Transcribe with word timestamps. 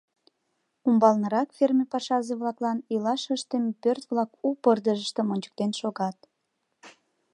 Умбалнырак 0.87 1.49
ферме 1.57 1.85
пашазе-влаклан 1.91 2.77
илаш 2.93 3.23
ыштыме 3.35 3.71
пӧрт-влак 3.81 4.31
у 4.47 4.49
пырдыжыштым 4.63 5.27
ончыктен 5.33 5.71
шогат. 5.79 6.17